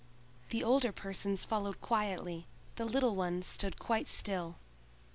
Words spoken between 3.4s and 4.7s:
stood quite still.